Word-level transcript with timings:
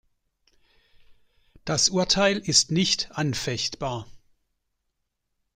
Das 1.63 1.89
Urteil 1.89 2.37
ist 2.39 2.71
nicht 2.71 3.11
anfechtbar. 3.11 4.07